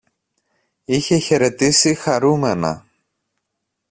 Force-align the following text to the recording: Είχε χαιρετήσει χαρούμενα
Είχε 0.85 1.17
χαιρετήσει 1.19 1.93
χαρούμενα 1.93 2.85